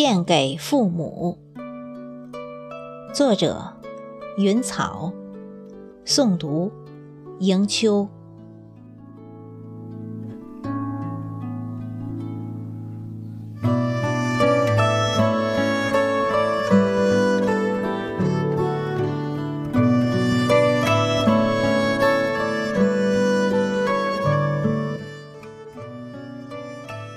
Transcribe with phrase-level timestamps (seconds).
[0.00, 1.36] 献给父母。
[3.12, 3.72] 作者：
[4.36, 5.12] 云草，
[6.06, 6.70] 诵读：
[7.40, 8.08] 迎秋。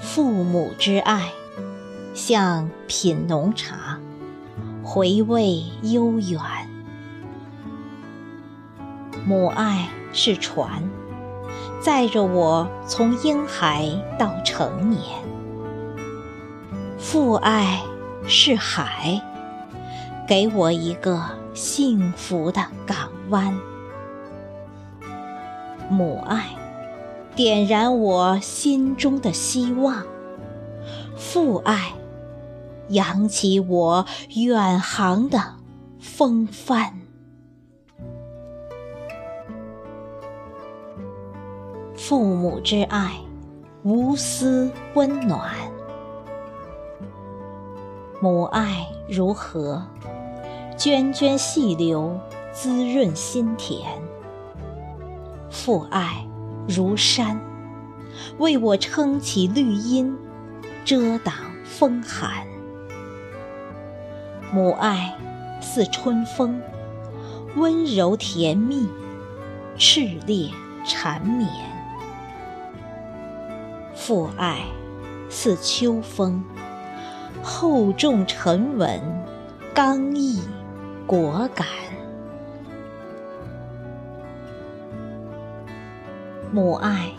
[0.00, 1.32] 父母之爱，
[2.26, 3.98] 像品浓茶，
[4.82, 6.40] 回味悠远。
[9.26, 10.82] 母爱是船，
[11.82, 15.02] 载着我从婴孩到成年；
[16.96, 17.82] 父爱
[18.26, 19.20] 是海，
[20.26, 21.22] 给我一个
[21.52, 23.54] 幸福的港湾。
[25.90, 26.46] 母爱。
[27.36, 30.04] 点燃我心中的希望，
[31.18, 31.92] 父爱
[32.94, 35.56] 扬起我远航的
[36.00, 37.00] 风帆。
[41.94, 43.20] 父母之爱，
[43.82, 45.52] 无私温暖。
[48.20, 49.86] 母爱如河，
[50.78, 52.18] 涓涓细流，
[52.52, 53.80] 滋润心田。
[55.50, 56.26] 父爱。
[56.66, 57.38] 如山，
[58.38, 60.16] 为我撑起绿荫，
[60.82, 62.46] 遮挡风寒。
[64.54, 65.12] 母爱
[65.60, 66.62] 似春风，
[67.56, 68.88] 温柔甜蜜，
[69.76, 70.48] 炽烈
[70.86, 71.50] 缠绵。
[73.96, 74.60] 父爱
[75.28, 76.40] 似秋风，
[77.42, 79.00] 厚重沉稳，
[79.74, 80.40] 刚毅
[81.04, 81.66] 果敢。
[86.52, 87.10] 母爱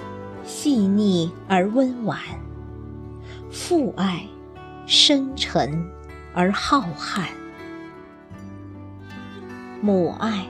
[0.45, 2.17] 细腻而温婉，
[3.52, 4.26] 父爱
[4.86, 5.86] 深沉
[6.36, 7.30] 而浩瀚。
[9.82, 10.46] 母爱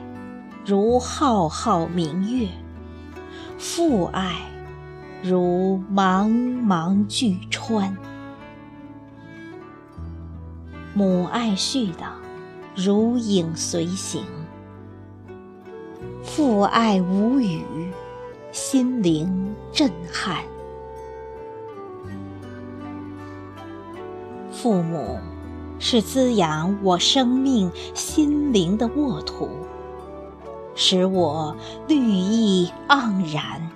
[0.64, 2.48] 如浩浩明月，
[3.56, 4.34] 父爱
[5.22, 6.28] 如茫
[6.66, 7.96] 茫巨川。
[10.92, 12.08] 母爱絮叨，
[12.74, 14.22] 如影随形；
[16.24, 17.62] 父爱无语。
[18.52, 20.42] 心灵震撼，
[24.50, 25.18] 父母
[25.78, 29.48] 是滋养我生命心灵的沃土，
[30.74, 31.54] 使我
[31.86, 33.70] 绿意盎然。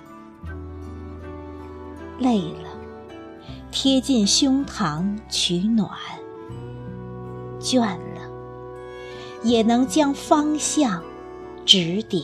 [2.19, 2.69] 累了，
[3.71, 5.89] 贴近胸膛取暖；
[7.59, 8.21] 倦了，
[9.43, 11.01] 也能将方向
[11.65, 12.23] 指点。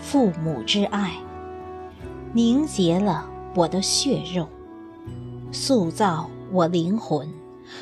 [0.00, 1.12] 父母之爱，
[2.32, 4.48] 凝结了我的血肉，
[5.52, 7.28] 塑造我灵魂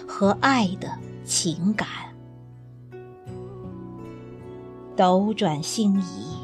[0.07, 0.91] 和爱的
[1.25, 1.89] 情感。
[4.97, 6.37] 斗转星移，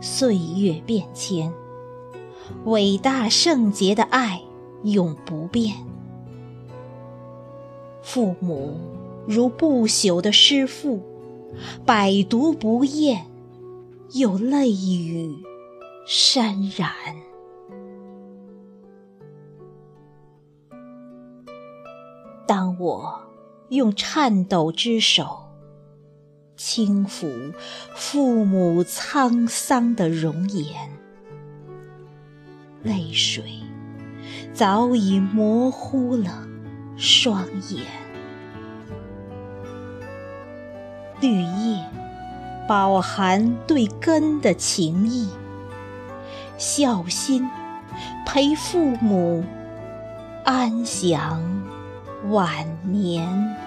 [0.00, 1.52] 岁月变迁，
[2.66, 4.40] 伟大圣洁的爱
[4.84, 5.74] 永不变。
[8.02, 8.78] 父母
[9.26, 11.02] 如不朽的诗赋，
[11.84, 13.26] 百读不厌。
[14.12, 15.34] 有泪雨
[16.06, 16.92] 潸然。
[22.78, 23.20] 我
[23.68, 25.48] 用颤抖之手
[26.56, 27.52] 轻抚
[27.94, 30.90] 父母沧桑的容颜，
[32.82, 33.60] 泪水
[34.52, 36.46] 早已模糊了
[36.96, 37.84] 双眼。
[41.20, 41.84] 绿叶。
[42.66, 45.28] 饱含对根的情谊，
[46.56, 47.46] 孝心
[48.24, 49.44] 陪父母
[50.46, 51.42] 安详
[52.30, 53.63] 晚年。